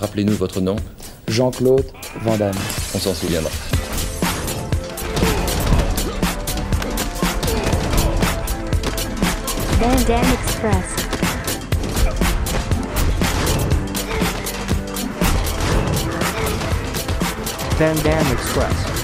Rappelez-nous 0.00 0.34
votre 0.34 0.60
nom. 0.60 0.76
Jean-Claude 1.26 1.84
Van 2.22 2.36
Damme. 2.36 2.54
On 2.94 2.98
s'en 2.98 3.14
souviendra. 3.14 3.50
Van 9.80 9.96
Damme 10.06 10.32
Express. 10.44 10.98
Van 17.78 17.94
Damme 18.04 18.32
Express. 18.32 18.98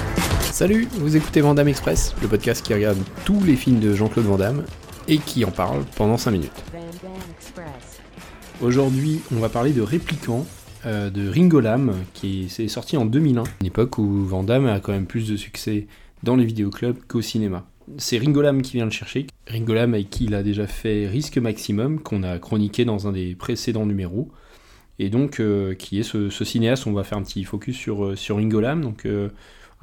Salut, 0.52 0.88
vous 0.92 1.16
écoutez 1.16 1.40
Vandame 1.40 1.66
Express, 1.66 2.14
le 2.22 2.28
podcast 2.28 2.64
qui 2.64 2.74
regarde 2.74 2.98
tous 3.24 3.42
les 3.42 3.56
films 3.56 3.80
de 3.80 3.92
Jean-Claude 3.94 4.26
Van 4.26 4.36
Damme 4.36 4.64
et 5.08 5.18
qui 5.18 5.44
en 5.44 5.50
parle 5.50 5.84
pendant 5.96 6.16
5 6.16 6.30
minutes. 6.30 6.62
Van 6.72 6.78
Damme 7.02 7.12
Express. 7.36 8.00
Aujourd'hui, 8.62 9.20
on 9.34 9.40
va 9.40 9.48
parler 9.48 9.72
de 9.72 9.82
Répliquant 9.82 10.46
euh, 10.86 11.10
de 11.10 11.28
Ringo 11.28 11.60
Lam 11.60 11.94
qui 12.14 12.48
s'est 12.48 12.68
sorti 12.68 12.96
en 12.96 13.06
2001, 13.06 13.44
une 13.60 13.66
époque 13.66 13.98
où 13.98 14.24
Van 14.24 14.42
Damme 14.42 14.66
a 14.66 14.80
quand 14.80 14.92
même 14.92 15.06
plus 15.06 15.28
de 15.28 15.36
succès 15.36 15.86
dans 16.22 16.36
les 16.36 16.44
vidéoclubs 16.44 16.98
qu'au 17.08 17.22
cinéma. 17.22 17.66
C'est 17.98 18.18
Ringo 18.18 18.40
Lam 18.40 18.62
qui 18.62 18.74
vient 18.74 18.84
le 18.84 18.90
chercher. 18.90 19.26
Ringo 19.46 19.74
Lam 19.74 19.94
avec 19.94 20.10
qui 20.10 20.24
il 20.24 20.34
a 20.34 20.42
déjà 20.42 20.66
fait 20.66 21.06
Risque 21.06 21.38
Maximum 21.38 22.00
qu'on 22.00 22.22
a 22.22 22.38
chroniqué 22.38 22.84
dans 22.84 23.06
un 23.06 23.12
des 23.12 23.34
précédents 23.34 23.86
numéros. 23.86 24.30
Et 24.98 25.10
donc, 25.10 25.40
euh, 25.40 25.74
qui 25.74 25.98
est 25.98 26.04
ce, 26.04 26.30
cinéaste, 26.30 26.86
on 26.86 26.92
va 26.92 27.02
faire 27.02 27.18
un 27.18 27.22
petit 27.22 27.44
focus 27.44 27.76
sur, 27.76 28.04
euh, 28.04 28.16
sur 28.16 28.36
Ringo 28.36 28.60
Lam, 28.60 28.80
donc 28.80 29.06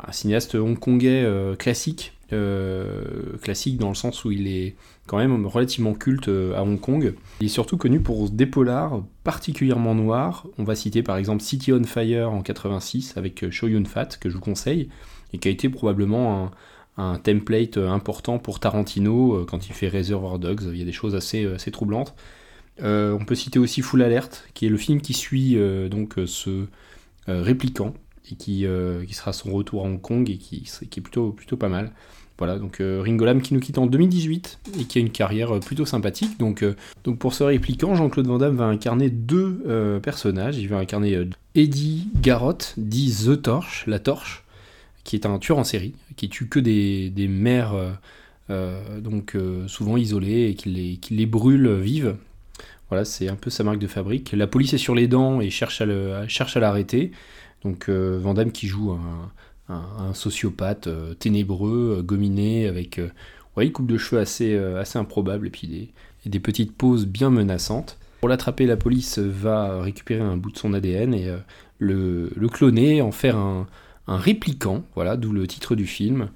un 0.08 0.12
cinéaste 0.12 0.56
hongkongais 0.56 1.24
euh, 1.24 1.56
classique, 1.56 2.14
euh, 2.34 3.38
classique 3.42 3.78
dans 3.78 3.90
le 3.90 3.96
sens 3.96 4.24
où 4.24 4.32
il 4.32 4.48
est 4.48 4.76
quand 5.06 5.18
même 5.18 5.46
relativement 5.46 5.94
culte 5.94 6.30
euh, 6.30 6.56
à 6.56 6.64
Hong 6.64 6.80
Kong. 6.80 7.14
Il 7.42 7.48
est 7.48 7.50
surtout 7.50 7.76
connu 7.76 8.00
pour 8.00 8.30
des 8.30 8.46
polars 8.46 9.04
particulièrement 9.26 9.96
noirs. 9.96 10.48
On 10.58 10.64
va 10.64 10.76
citer 10.76 11.04
par 11.04 11.18
exemple 11.18 11.44
City 11.44 11.74
on 11.74 11.84
Fire 11.84 12.32
en 12.32 12.42
86 12.42 13.18
avec 13.18 13.44
euh, 13.44 13.52
Chow 13.52 13.68
Yun-fat, 13.68 14.18
que 14.22 14.30
je 14.30 14.36
vous 14.36 14.42
conseille, 14.42 14.88
et 15.34 15.40
qui 15.40 15.50
a 15.50 15.52
été 15.52 15.68
probablement 15.68 16.52
un, 16.98 17.18
template 17.18 17.78
important 17.78 18.38
pour 18.38 18.60
Tarantino 18.60 19.44
quand 19.46 19.68
il 19.68 19.74
fait 19.74 19.88
Reservoir 19.88 20.40
Dogs. 20.40 20.62
Il 20.72 20.78
y 20.78 20.82
a 20.84 20.86
des 20.86 20.92
choses 20.92 21.16
assez, 21.16 21.72
troublantes. 21.72 22.14
On 22.80 23.26
peut 23.26 23.34
citer 23.34 23.58
aussi 23.58 23.82
Full 23.82 24.04
Alert, 24.04 24.48
qui 24.54 24.68
est 24.68 24.70
le 24.70 24.78
film 24.78 25.02
qui 25.02 25.14
suit 25.14 25.58
donc 25.90 26.16
ce 26.28 26.68
répliquant 27.28 27.96
et 28.30 28.36
qui, 28.36 28.66
euh, 28.66 29.06
qui 29.06 29.14
sera 29.14 29.34
son 29.34 29.52
retour 29.52 29.86
à 29.86 29.88
Hong 29.88 30.02
Kong 30.02 30.30
et 30.30 30.38
qui, 30.38 30.70
qui 30.90 31.00
est 31.00 31.04
plutôt, 31.04 31.32
plutôt 31.32 31.58
pas 31.58 31.70
mal. 31.70 31.92
Voilà, 32.42 32.58
donc 32.58 32.82
euh, 32.82 33.04
Ringo 33.06 33.24
Lam 33.24 33.40
qui 33.40 33.54
nous 33.54 33.60
quitte 33.60 33.78
en 33.78 33.86
2018 33.86 34.62
et 34.80 34.86
qui 34.86 34.98
a 34.98 35.02
une 35.02 35.12
carrière 35.12 35.56
euh, 35.56 35.60
plutôt 35.60 35.86
sympathique. 35.86 36.40
Donc, 36.40 36.64
euh, 36.64 36.76
donc 37.04 37.20
pour 37.20 37.36
ce 37.36 37.44
répliquant, 37.44 37.94
Jean-Claude 37.94 38.26
Van 38.26 38.40
Damme 38.40 38.56
va 38.56 38.66
incarner 38.66 39.12
deux 39.12 40.00
personnages. 40.02 40.58
Il 40.58 40.68
va 40.68 40.78
incarner 40.78 41.24
Eddie 41.54 42.08
Garotte, 42.20 42.74
dit 42.78 43.16
The 43.26 43.40
Torch, 43.40 43.86
la 43.86 44.00
torche, 44.00 44.44
qui 45.04 45.16
est 45.16 45.28
un 45.28 45.38
tueur 45.38 45.60
en 45.60 45.64
série, 45.64 45.94
qui 46.16 46.30
tue 46.30 46.48
que 46.48 46.60
des, 46.60 47.12
des 47.12 47.28
mères 47.28 47.76
donc 48.50 49.38
souvent 49.68 49.98
isolées 49.98 50.48
et 50.50 50.56
qui 50.56 50.70
les, 50.70 50.98
qui 50.98 51.14
les 51.14 51.28
brûle 51.28 51.72
vives. 51.80 52.16
Voilà, 52.90 53.06
c'est 53.06 53.28
un 53.30 53.36
peu 53.36 53.52
sa 53.52 53.64
marque 53.64 53.78
de 53.78 53.86
fabrique. 53.86 54.32
La 54.32 54.48
police 54.48 54.74
est 54.74 54.80
sur 54.80 54.96
les 54.96 55.08
dents 55.08 55.42
et 55.42 55.52
cherche 55.52 55.82
à 55.82 56.60
l'arrêter. 56.60 57.12
Donc 57.64 57.90
euh, 57.90 58.50
qui 58.54 58.68
joue 58.68 58.92
un, 58.92 60.14
sociopathe 60.14 60.88
euh, 60.88 61.14
ténébreux, 61.14 61.98
euh, 62.00 62.02
gominé, 62.04 62.68
avec 62.68 63.00
euh, 63.00 63.10
ouais, 63.56 63.66
une 63.66 63.72
coupe 63.72 63.88
de 63.88 63.98
cheveux 63.98 64.22
assez, 64.22 64.56
assez 64.56 65.00
improbable 65.00 65.48
et 65.48 65.50
puis 65.50 65.68
des, 65.68 65.90
et 66.26 66.30
des 66.30 66.40
petites 66.40 66.76
poses 66.76 67.06
bien 67.06 67.30
menaçantes. 67.30 67.98
Pour 68.20 68.30
l'attraper, 68.30 68.66
la 68.66 68.78
police 68.78 69.18
va 69.18 69.82
récupérer 69.82 70.22
un 70.22 70.38
bout 70.38 70.52
de 70.52 70.58
son 70.58 70.74
ADN 70.74 71.14
et 71.14 71.34
le, 71.80 72.30
cloner, 72.52 73.02
en 73.02 73.12
faire 73.12 73.36
un, 73.36 73.68
un 74.06 74.18
répliquant, 74.18 74.84
voilà, 74.94 75.18
d'où 75.18 75.32
le 75.34 75.48
titre 75.48 75.76
du 75.76 75.88
film, 75.88 76.30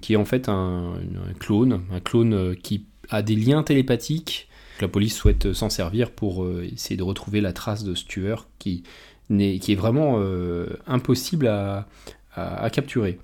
qui 0.00 0.14
est 0.14 0.16
en 0.16 0.24
fait 0.24 0.48
un, 0.48 0.94
un 0.94 1.32
clone, 1.38 1.82
un 1.92 2.00
clone 2.00 2.56
qui 2.56 2.86
a 3.10 3.22
des 3.22 3.36
liens 3.36 3.62
télépathiques. 3.62 4.48
La 4.80 4.88
police 4.88 5.14
souhaite 5.14 5.52
s'en 5.52 5.70
servir 5.70 6.10
pour 6.10 6.50
essayer 6.62 6.96
de 6.96 7.04
retrouver 7.04 7.40
la 7.40 7.52
trace 7.52 7.84
de 7.84 7.94
ce 7.94 8.06
tueur 8.06 8.48
qui, 8.58 8.82
qui 9.30 9.72
est 9.72 9.76
vraiment 9.76 10.16
euh, 10.18 10.66
impossible 10.86 11.46
à, 11.46 11.86
à- 12.34 12.68
capturer. 12.70 13.18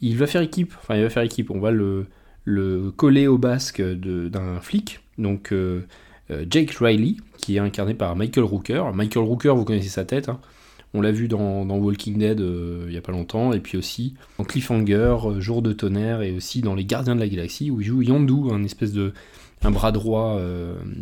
Il 0.00 0.16
va 0.16 0.26
faire 0.26 0.42
équipe, 0.42 0.72
enfin 0.80 0.96
il 0.96 1.02
va 1.02 1.10
faire 1.10 1.24
équipe, 1.24 1.50
on 1.50 1.58
va 1.58 1.72
le, 1.72 2.06
le 2.44 2.92
coller 2.92 3.26
au 3.26 3.38
basque 3.38 3.82
d'un 3.82 4.60
flic, 4.60 5.00
donc 5.18 5.52
euh, 5.52 5.82
euh, 6.30 6.44
Jake 6.48 6.70
Riley, 6.78 7.16
qui 7.38 7.56
est 7.56 7.58
incarné 7.58 7.94
par 7.94 8.14
Michael 8.14 8.44
Rooker. 8.44 8.84
Michael 8.94 9.24
Rooker, 9.24 9.56
vous 9.56 9.64
connaissez 9.64 9.88
sa 9.88 10.04
tête, 10.04 10.28
hein. 10.28 10.38
on 10.94 11.00
l'a 11.00 11.10
vu 11.10 11.26
dans, 11.26 11.64
Walking 11.68 12.18
Dead 12.18 12.40
il 12.40 12.92
y 12.92 12.96
a 12.96 13.00
pas 13.00 13.10
longtemps, 13.10 13.52
et 13.52 13.58
puis 13.58 13.76
aussi 13.76 14.14
dans 14.38 14.44
Cliffhanger, 14.44 15.16
Jour 15.40 15.62
de 15.62 15.72
tonnerre, 15.72 16.22
et 16.22 16.30
aussi 16.30 16.60
dans 16.60 16.76
Les 16.76 16.84
Gardiens 16.84 17.16
de 17.16 17.20
la 17.20 17.28
Galaxie, 17.28 17.72
où 17.72 17.80
il 17.80 17.86
joue 17.86 18.02
Yondu, 18.02 18.52
un 18.52 18.62
espèce 18.62 18.92
de 18.92 19.12
un 19.62 19.72
bras 19.72 19.90
droit 19.90 20.40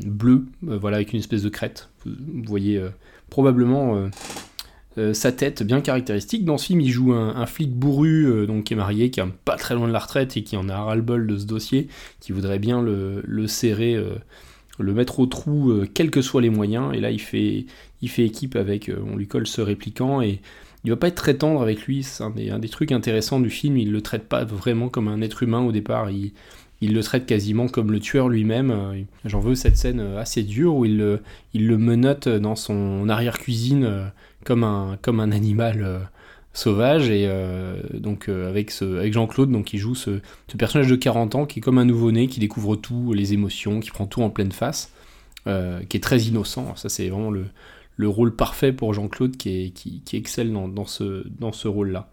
bleu, 0.06 0.47
voilà, 0.62 0.97
avec 0.97 1.12
une 1.12 1.19
espèce 1.19 1.43
de 1.43 1.50
crête. 1.50 1.91
Vous, 2.06 2.43
voyez 2.47 2.83
probablement 3.28 4.09
euh, 4.98 5.12
sa 5.12 5.30
tête 5.30 5.62
bien 5.62 5.80
caractéristique. 5.82 6.44
Dans 6.44 6.56
ce 6.56 6.66
film, 6.66 6.80
il 6.80 6.90
joue 6.90 7.12
un, 7.12 7.46
flic 7.46 7.70
bourru, 7.70 8.26
euh, 8.26 8.46
donc 8.46 8.64
qui 8.64 8.72
est 8.72 8.76
marié, 8.76 9.10
qui 9.10 9.20
est 9.20 9.24
pas 9.44 9.56
très 9.56 9.74
loin 9.74 9.86
de 9.86 9.92
la 9.92 9.98
retraite 9.98 10.36
et 10.36 10.42
qui 10.42 10.56
en 10.56 10.68
a 10.68 10.76
ras-le-bol 10.76 11.26
de 11.26 11.36
ce 11.36 11.44
dossier, 11.44 11.88
qui 12.20 12.32
voudrait 12.32 12.58
bien 12.58 12.80
le, 12.80 13.46
serrer, 13.46 13.94
euh, 13.94 14.14
le 14.78 14.94
mettre 14.94 15.20
au 15.20 15.26
trou, 15.26 15.82
quels 15.92 16.10
que 16.10 16.22
soient 16.22 16.40
les 16.40 16.50
moyens. 16.50 16.94
Et 16.94 17.00
là, 17.00 17.10
il 17.10 17.20
fait, 17.20 17.66
équipe 18.02 18.56
avec, 18.56 18.90
on 19.06 19.16
lui 19.16 19.26
colle 19.26 19.46
ce 19.46 19.60
répliquant 19.60 20.22
et 20.22 20.40
il 20.84 20.90
va 20.90 20.96
pas 20.96 21.08
être 21.08 21.16
très 21.16 21.34
tendre 21.34 21.60
avec 21.60 21.82
lui. 21.82 22.02
C'est 22.02 22.22
un 22.22 22.30
des, 22.30 22.50
un 22.50 22.58
des 22.58 22.68
trucs 22.68 22.92
intéressants 22.92 23.40
du 23.40 23.50
film. 23.50 23.76
Il 23.76 23.92
le 23.92 24.00
traite 24.00 24.28
pas 24.28 24.44
vraiment 24.44 24.88
comme 24.88 25.08
un 25.08 25.20
être 25.20 25.42
humain 25.42 25.60
au 25.60 25.72
départ. 25.72 26.10
Il, 26.10 26.32
il 26.81 26.94
le 26.94 27.03
traite 27.03 27.26
quasiment 27.26 27.69
comme 27.69 27.91
le 27.91 28.00
tueur 28.00 28.28
lui-même. 28.28 28.70
Euh, 28.70 29.03
J'en 29.25 29.41
veux 29.41 29.54
cette 29.54 29.76
scène 29.76 30.00
euh, 30.00 30.20
assez 30.20 30.42
dure 30.42 30.75
où 30.75 30.84
il 30.84 30.98
le, 30.98 31.22
il 31.54 31.76
menotte 31.76 32.28
dans 32.28 32.56
son 32.56 33.09
arrière-cuisine 33.09 33.84
euh, 33.84 34.06
comme, 34.44 34.64
un, 34.64 34.98
comme 35.00 35.20
un 35.20 35.32
animal 35.32 36.09
sauvage. 36.53 37.10
Et 37.10 37.28
donc 37.94 38.28
avec, 38.28 38.72
avec 38.81 39.12
Jean-Claude, 39.12 39.54
il 39.72 39.78
joue 39.78 39.94
ce, 39.94 40.20
personnage 40.56 40.88
de 40.88 40.97
40 40.97 41.34
ans 41.34 41.47
qui 41.47 41.59
est 41.59 41.62
comme 41.62 41.78
un 41.78 41.84
nouveau-né, 41.84 42.28
qui 42.28 42.41
découvre 42.41 42.76
tout, 42.76 43.12
les 43.12 43.32
émotions, 43.32 43.81
qui 43.81 43.91
prend 43.91 44.06
tout 44.06 44.22
en 44.22 44.31
pleine 44.31 44.53
face, 44.53 44.93
qui 45.44 45.97
est 45.97 46.03
très 46.03 46.20
innocent. 46.20 46.76
Ça 46.76 46.88
c'est 46.88 47.08
vraiment 47.08 47.31
le, 47.31 47.47
le 47.97 48.08
rôle 48.08 48.34
parfait 48.34 48.72
pour 48.72 48.94
Jean-Claude 48.94 49.37
qui, 49.37 50.03
excelle 50.12 50.53
dans, 50.53 50.69
dans 50.69 50.87
ce, 50.87 51.26
dans 51.41 51.53
ce 51.53 51.69
rôle-là. 51.69 52.08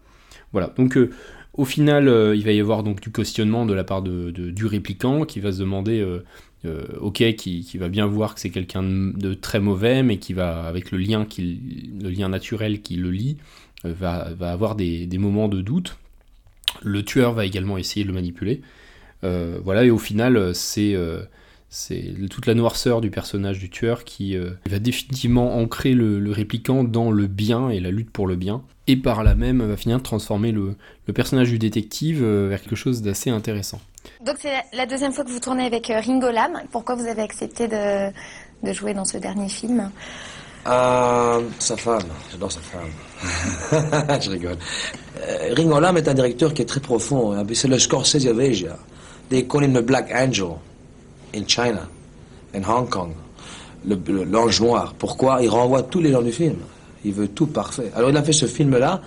Voilà, 0.52 0.74
donc 0.76 0.98
au 1.54 1.64
final, 1.64 2.08
euh, 2.08 2.34
il 2.34 2.44
va 2.44 2.52
y 2.52 2.60
avoir 2.60 2.82
donc 2.82 3.00
du 3.00 3.12
questionnement 3.12 3.64
de 3.64 3.74
la 3.74 3.84
part 3.84 4.02
de, 4.02 4.30
du 4.30 4.66
répliquant 4.66 5.24
qui 5.24 5.38
va 5.38 5.52
se 5.52 5.60
demander, 5.60 6.00
euh, 6.00 6.24
euh, 6.64 6.82
ok, 7.00 7.34
qui, 7.36 7.78
va 7.78 7.88
bien 7.88 8.06
voir 8.06 8.34
que 8.34 8.40
c'est 8.40 8.50
quelqu'un 8.50 8.82
de, 8.82 9.34
très 9.34 9.60
mauvais, 9.60 10.02
mais 10.02 10.18
qui 10.18 10.32
va, 10.32 10.64
avec 10.64 10.90
le 10.90 10.98
lien, 10.98 11.24
qui, 11.24 11.60
le 12.02 12.10
lien 12.10 12.28
naturel 12.28 12.82
qui 12.82 12.96
le 12.96 13.10
lie, 13.10 13.36
va, 13.84 14.30
avoir 14.40 14.74
des, 14.74 15.08
moments 15.18 15.48
de 15.48 15.60
doute. 15.60 15.96
Le 16.82 17.04
tueur 17.04 17.32
va 17.34 17.46
également 17.46 17.78
essayer 17.78 18.02
de 18.02 18.08
le 18.08 18.14
manipuler. 18.14 18.60
Voilà, 19.22 19.84
et 19.84 19.90
au 19.90 19.98
final, 19.98 20.54
c'est 20.54 20.94
c'est 21.76 22.14
toute 22.30 22.46
la 22.46 22.54
noirceur 22.54 23.00
du 23.00 23.10
personnage 23.10 23.58
du 23.58 23.68
tueur 23.68 24.04
qui 24.04 24.36
euh, 24.36 24.50
va 24.70 24.78
définitivement 24.78 25.56
ancrer 25.58 25.92
le, 25.92 26.20
le 26.20 26.30
répliquant 26.30 26.84
dans 26.84 27.10
le 27.10 27.26
bien 27.26 27.68
et 27.68 27.80
la 27.80 27.90
lutte 27.90 28.10
pour 28.10 28.28
le 28.28 28.36
bien, 28.36 28.62
et 28.86 28.96
par 28.96 29.24
là 29.24 29.34
même 29.34 29.60
va 29.60 29.76
finir 29.76 29.98
de 29.98 30.02
transformer 30.04 30.52
le, 30.52 30.76
le 31.08 31.12
personnage 31.12 31.50
du 31.50 31.58
détective 31.58 32.22
euh, 32.22 32.46
vers 32.48 32.62
quelque 32.62 32.76
chose 32.76 33.02
d'assez 33.02 33.30
intéressant. 33.30 33.80
Donc 34.24 34.36
c'est 34.38 34.54
la 34.72 34.86
deuxième 34.86 35.12
fois 35.12 35.24
que 35.24 35.30
vous 35.30 35.40
tournez 35.40 35.64
avec 35.66 35.90
euh, 35.90 36.00
Ringo 36.00 36.30
Lam. 36.30 36.62
Pourquoi 36.70 36.94
vous 36.94 37.06
avez 37.06 37.22
accepté 37.22 37.66
de, 37.66 38.10
de 38.62 38.72
jouer 38.72 38.94
dans 38.94 39.04
ce 39.04 39.18
dernier 39.18 39.48
film? 39.48 39.90
Euh, 40.68 41.40
sa 41.58 41.76
femme, 41.76 42.04
j'adore 42.30 42.52
sa 42.52 42.60
femme. 42.60 44.20
je 44.22 44.30
rigole. 44.30 44.56
Euh, 45.18 45.54
Ringo 45.56 45.80
Lam 45.80 45.96
est 45.96 46.06
un 46.06 46.14
directeur 46.14 46.54
qui 46.54 46.62
est 46.62 46.66
très 46.66 46.80
profond. 46.80 47.32
hein. 47.32 47.44
C'est 47.52 47.66
le 47.68 47.78
Scorsese 47.80 48.26
of 48.26 48.38
Asia. 48.38 48.78
They 49.28 49.46
call 49.48 49.64
him 49.64 49.72
the 49.74 49.84
Black 49.84 50.10
Angel 50.14 50.52
in 51.34 51.44
China, 51.46 51.88
in 52.54 52.62
Hong 52.62 52.88
Kong. 52.88 53.12
L'ange 53.86 54.60
noir. 54.60 54.94
Pourquoi? 54.98 55.40
Il 55.42 55.48
renvoie 55.48 55.82
tous 55.82 56.00
les 56.00 56.12
gens 56.12 56.22
du 56.22 56.32
film. 56.32 56.56
Il 57.04 57.12
veut 57.12 57.28
tout 57.28 57.46
parfait. 57.46 57.90
Alors 57.94 58.08
il 58.08 58.16
a 58.16 58.22
fait 58.22 58.32
ce 58.32 58.46
film-là 58.46 59.02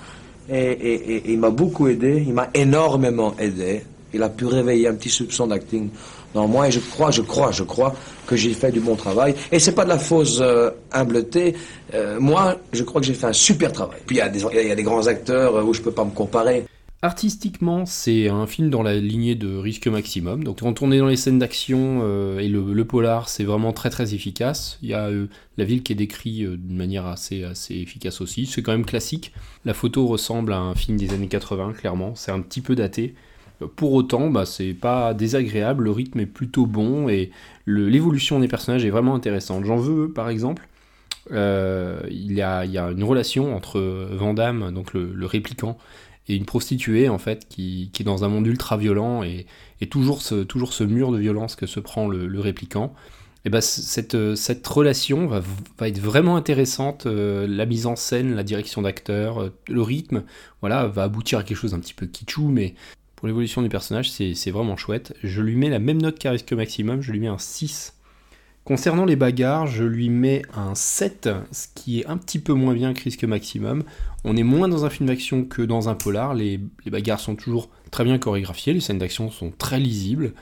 et, 0.49 1.31
il 1.31 1.39
m'a 1.39 1.49
beaucoup 1.49 1.87
aidé. 1.87 2.23
Il 2.27 2.33
m'a 2.33 2.49
énormément 2.53 3.33
aidé. 3.39 3.83
Il 4.13 4.21
a 4.21 4.29
pu 4.29 4.45
réveiller 4.45 4.87
un 4.87 4.93
petit 4.93 5.09
soupçon 5.09 5.47
d'acting 5.47 5.89
dans 6.33 6.47
moi 6.47 6.67
et 6.67 6.71
je 6.71 6.79
crois, 6.79 7.09
je 7.09 7.21
crois, 7.21 7.51
je 7.51 7.63
crois 7.63 7.95
que 8.27 8.35
j'ai 8.35 8.53
fait 8.53 8.71
du 8.71 8.79
bon 8.79 8.95
travail. 8.95 9.33
Et 9.51 9.57
c'est 9.57 9.73
pas 9.73 9.83
de 9.83 9.89
la 9.89 9.97
fausse 9.97 10.39
euh, 10.41 10.69
humbleté. 10.91 11.55
Euh, 11.95 12.19
moi, 12.19 12.55
je 12.71 12.83
crois 12.83 13.01
que 13.01 13.07
j'ai 13.07 13.15
fait 13.15 13.27
un 13.27 13.33
super 13.33 13.71
travail. 13.71 13.99
Puis 14.05 14.17
il 14.17 14.19
y, 14.19 14.67
y 14.67 14.71
a 14.71 14.75
des 14.75 14.83
grands 14.83 15.07
acteurs 15.07 15.55
euh, 15.55 15.63
où 15.63 15.73
je 15.73 15.81
peux 15.81 15.91
pas 15.91 16.05
me 16.05 16.11
comparer. 16.11 16.66
Artistiquement, 17.03 17.85
c'est 17.85 18.27
un 18.27 18.47
film 18.47 18.71
dans 18.71 18.81
la 18.81 18.95
lignée 18.95 19.35
de 19.35 19.55
Risque 19.55 19.85
Maximum. 19.85 20.43
Donc, 20.43 20.61
quand 20.61 20.81
on 20.81 20.91
est 20.91 20.97
dans 20.97 21.05
les 21.05 21.15
scènes 21.15 21.37
d'action 21.37 21.99
euh, 22.01 22.39
et 22.39 22.47
le, 22.47 22.85
polar, 22.85 23.29
c'est 23.29 23.43
vraiment 23.43 23.71
très 23.71 23.91
très 23.91 24.15
efficace. 24.15 24.79
Il 24.81 24.89
y 24.89 24.95
a 24.95 25.05
euh, 25.09 25.27
la 25.57 25.63
ville 25.63 25.83
qui 25.83 25.93
est 25.93 25.95
décrite 25.95 26.41
euh, 26.41 26.57
d'une 26.57 26.75
manière 26.75 27.05
assez, 27.05 27.43
assez 27.43 27.75
efficace 27.75 28.19
aussi. 28.19 28.47
C'est 28.47 28.63
quand 28.63 28.71
même 28.71 28.85
classique. 28.85 29.31
La 29.63 29.75
photo 29.75 30.07
ressemble 30.07 30.51
à 30.51 30.57
un 30.57 30.73
film 30.73 30.97
des 30.97 31.13
années 31.13 31.27
80, 31.27 31.73
clairement. 31.73 32.15
C'est 32.15 32.31
un 32.31 32.41
petit 32.41 32.61
peu 32.61 32.73
daté. 32.73 33.13
Pour 33.75 33.93
autant, 33.93 34.31
bah, 34.31 34.47
c'est 34.47 34.73
pas 34.73 35.13
désagréable. 35.13 35.83
Le 35.83 35.91
rythme 35.91 36.19
est 36.21 36.25
plutôt 36.25 36.65
bon 36.65 37.09
et 37.09 37.29
l'évolution 37.67 38.39
des 38.39 38.47
personnages 38.47 38.85
est 38.85 38.89
vraiment 38.89 39.13
intéressante. 39.13 39.65
J'en 39.65 39.77
veux, 39.77 40.11
par 40.11 40.29
exemple. 40.29 40.67
il, 41.29 42.33
y 42.33 42.41
a, 42.41 42.63
une 42.65 43.03
relation 43.03 43.55
entre 43.55 43.79
Van 44.13 44.33
Damme, 44.33 44.71
donc 44.71 44.93
le 44.93 45.25
répliquant, 45.25 45.77
et 46.29 46.35
une 46.35 46.45
prostituée 46.45 47.09
en 47.09 47.17
fait 47.17 47.47
qui, 47.49 47.89
qui 47.93 48.03
est 48.03 48.05
dans 48.05 48.23
un 48.23 48.29
monde 48.29 48.47
ultra 48.47 48.77
violent 48.77 49.23
et, 49.23 49.45
et 49.81 49.87
toujours, 49.87 50.21
ce, 50.21 50.43
toujours 50.43 50.73
ce 50.73 50.83
mur 50.83 51.11
de 51.11 51.17
violence 51.17 51.55
que 51.55 51.65
se 51.67 51.79
prend 51.79 52.07
le, 52.07 52.27
répliquant. 52.39 52.93
Et 53.45 53.49
c- 53.61 53.81
cette, 53.81 54.15
euh, 54.15 54.35
cette 54.35 54.65
relation 54.67 55.27
va, 55.27 55.41
va 55.77 55.87
être 55.87 55.99
vraiment 55.99 56.35
intéressante. 56.35 57.05
euh, 57.05 57.47
la 57.47 57.65
mise 57.65 57.85
en 57.85 57.95
scène, 57.95 58.35
la 58.35 58.43
direction 58.43 58.81
d'acteur, 58.81 59.41
euh, 59.41 59.53
le 59.69 59.81
rythme, 59.81 60.23
voilà, 60.61 60.87
va 60.87 61.03
aboutir 61.03 61.39
à 61.39 61.43
quelque 61.43 61.57
chose 61.57 61.71
d'un 61.71 61.79
petit 61.79 61.93
peu 61.93 62.07
kitschou, 62.07 62.49
mais 62.49 62.75
pour 63.15 63.27
l'évolution 63.27 63.61
du 63.61 63.69
personnage, 63.69 64.11
c'est 64.11 64.51
vraiment 64.51 64.75
chouette. 64.77 65.15
Je 65.23 65.41
lui 65.41 65.55
mets 65.55 65.69
la 65.69 65.79
même 65.79 66.01
note 66.01 66.19
qu'à 66.19 66.31
Maximum, 66.55 67.01
je 67.01 67.11
lui 67.11 67.19
mets 67.19 67.27
un 67.27 67.37
6. 67.39 67.93
Concernant 68.67 69.05
les 69.05 69.15
bagarres, 69.15 69.65
je 69.65 69.85
lui 69.85 70.09
mets 70.09 70.41
un 70.53 70.75
7, 70.75 71.29
ce 71.53 71.67
qui 71.73 72.01
est 72.01 72.05
un 72.07 72.17
petit 72.17 72.37
peu 72.37 72.51
moins 72.51 72.73
bien 72.73 72.93
que 72.93 73.25
Maximum. 73.25 73.85
On 74.25 74.35
est 74.35 74.43
moins 74.43 74.67
dans 74.67 74.83
un 74.83 74.89
film 74.89 75.07
d'action 75.07 75.45
que 75.45 75.61
dans 75.61 75.87
un 75.87 75.95
polar. 75.95 76.33
Les, 76.33 76.59
bagarres 76.85 77.21
sont 77.21 77.37
toujours 77.37 77.69
très 77.91 78.03
bien 78.03 78.17
chorégraphiées, 78.17 78.73
les 78.73 78.81
scènes 78.81 78.97
d'action 78.97 79.31
sont 79.31 79.53
très 79.57 79.79
lisibles. 79.79 80.33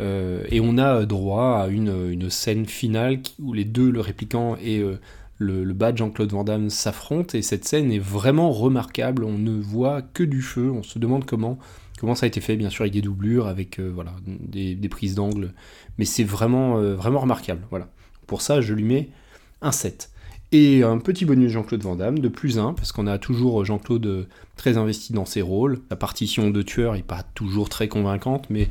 euh, 0.00 0.44
et 0.48 0.60
on 0.60 0.78
a 0.78 1.04
droit 1.04 1.58
à 1.58 1.68
une, 1.68 2.30
scène 2.30 2.64
finale 2.64 3.20
où 3.38 3.52
les 3.52 3.66
deux, 3.66 3.90
le 3.90 4.00
répliquant 4.00 4.56
et 4.62 4.78
euh, 4.78 4.98
le, 5.36 5.62
le 5.62 5.74
bad 5.74 5.98
Jean-Claude 5.98 6.32
Van 6.32 6.42
Damme, 6.42 6.70
s'affrontent. 6.70 7.36
Et 7.36 7.42
cette 7.42 7.66
scène 7.66 7.92
est 7.92 7.98
vraiment 7.98 8.50
remarquable. 8.50 9.24
On 9.24 9.36
ne 9.36 9.60
voit 9.60 10.00
que 10.00 10.24
du 10.24 10.40
feu. 10.40 10.70
On 10.70 10.82
se 10.82 10.98
demande 10.98 11.26
comment, 11.26 11.58
comment 11.98 12.14
ça 12.14 12.24
a 12.24 12.26
été 12.26 12.40
fait, 12.40 12.56
bien 12.56 12.70
sûr, 12.70 12.82
avec 12.82 12.92
des 12.92 13.02
doublures, 13.02 13.46
avec 13.46 13.78
euh, 13.78 13.90
voilà, 13.94 14.14
des, 14.26 14.76
prises 14.88 15.14
d'angle. 15.14 15.52
Mais 15.98 16.04
c'est 16.04 16.24
vraiment, 16.24 16.78
euh, 16.78 16.94
vraiment 16.94 17.20
remarquable. 17.20 17.62
Voilà. 17.70 17.88
Pour 18.26 18.42
ça, 18.42 18.60
je 18.60 18.74
lui 18.74 18.84
mets 18.84 19.10
un 19.62 19.72
7. 19.72 20.10
Et 20.52 20.82
un 20.82 20.98
petit 20.98 21.24
bonus 21.24 21.50
Jean-Claude 21.50 21.82
Van 21.82 21.96
Damme, 21.96 22.18
de 22.18 22.28
plus 22.28 22.58
1, 22.58 22.74
parce 22.74 22.92
qu'on 22.92 23.06
a 23.06 23.18
toujours 23.18 23.64
Jean-Claude 23.64 24.06
euh, 24.06 24.26
très 24.56 24.76
investi 24.76 25.12
dans 25.12 25.24
ses 25.24 25.42
rôles. 25.42 25.80
La 25.90 25.96
partition 25.96 26.50
de 26.50 26.62
tueur 26.62 26.94
n'est 26.94 27.02
pas 27.02 27.22
toujours 27.34 27.68
très 27.68 27.88
convaincante, 27.88 28.48
mais 28.50 28.68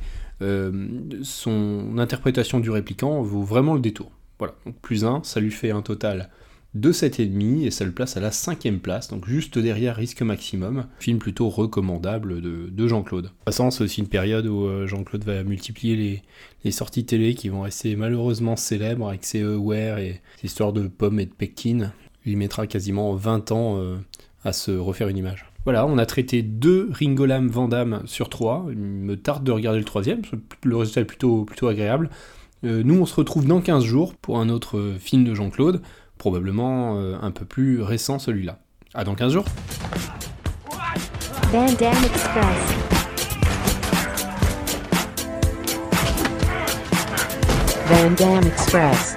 son 1.22 1.98
interprétation 1.98 2.60
du 2.60 2.70
répliquant 2.70 3.22
vaut 3.22 3.44
vraiment 3.44 3.76
le 3.76 3.80
détour. 3.80 4.12
Voilà, 4.40 4.56
donc 4.66 4.76
plus 4.82 5.06
1, 5.06 5.22
ça 5.24 5.40
lui 5.40 5.52
fait 5.52 5.72
un 5.72 5.82
total 5.82 6.30
de 6.76 6.92
7,5 6.92 7.66
et 7.66 7.72
ça 7.72 7.86
le 7.86 7.92
place 7.92 8.18
à 8.18 8.20
la 8.20 8.32
cinquième 8.32 8.80
place, 8.80 9.08
donc 9.08 9.28
juste 9.28 9.60
derrière 9.60 9.96
Risque 9.96 10.22
Maximum, 10.22 10.86
film 11.00 11.20
plutôt 11.20 11.50
recommandable 11.50 12.42
de, 12.42 12.70
de 12.70 12.88
Jean-Claude. 12.88 13.32
Façon, 13.46 13.70
c'est 13.70 13.84
aussi 13.84 14.02
une 14.02 14.08
période 14.08 14.48
où 14.48 14.66
euh, 14.66 14.88
Jean-Claude 14.88 15.24
va 15.24 15.44
multiplier 15.44 16.24
les, 16.64 16.72
sorties 16.72 17.06
télé 17.06 17.36
qui 17.36 17.50
vont 17.50 17.62
rester 17.62 17.96
malheureusement 17.96 18.56
célèbres 18.56 19.10
avec 19.10 19.26
ses 19.26 19.44
Aware 19.44 20.00
et 20.00 20.22
ses 20.38 20.48
histoires 20.48 20.74
de 20.74 20.88
pommes 20.88 21.20
et 21.20 21.26
de 21.26 21.34
pectine. 21.34 21.92
Il 22.26 22.38
mettra 22.38 22.66
quasiment 22.68 23.14
20 23.14 23.52
ans 23.52 23.78
euh, 23.78 23.98
à 24.44 24.54
se 24.54 24.72
refaire 24.72 25.10
une 25.10 25.18
image. 25.18 25.46
Voilà, 25.66 25.86
on 25.86 25.98
a 25.98 26.06
traité 26.06 26.42
deux 26.42 26.90
Ringolam 26.92 27.48
Vandam 27.48 28.02
sur 28.06 28.30
trois. 28.30 28.66
Il 28.70 28.78
me 28.78 29.16
tarde 29.16 29.44
de 29.44 29.52
regarder 29.52 29.80
le 29.80 29.86
troisième, 29.86 30.22
le 30.64 30.76
résultat 30.76 31.02
est 31.02 31.06
plutôt, 31.06 31.46
agréable. 31.68 32.10
Euh, 32.66 32.82
nous, 32.84 33.00
on 33.00 33.06
se 33.06 33.16
retrouve 33.16 33.46
dans 33.46 33.62
15 33.62 33.84
jours 33.84 34.16
pour 34.16 34.40
un 34.40 34.50
autre 34.50 34.94
film 35.00 35.24
de 35.24 35.34
Jean-Claude, 35.36 35.82
probablement 36.24 36.96
euh, 36.96 37.18
un 37.22 37.32
peu 37.32 37.44
plus 37.44 37.82
récent 37.82 38.18
celui-là. 38.18 38.58
À 38.94 39.04
dans 39.04 39.14
15 39.14 39.34
jours 39.34 39.44
Van 41.52 41.66
Damme 41.66 42.06
Express. 42.06 42.46
Van 47.88 48.12
Damme 48.12 48.46
Express. 48.46 49.16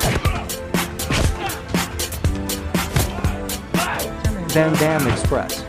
Van 4.48 4.72
Damme 4.80 5.08
Express. 5.08 5.64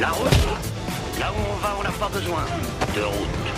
La 0.00 0.08
route 0.08 0.39
pas 2.00 2.08
besoin 2.08 2.46
de 2.96 3.02
route. 3.02 3.49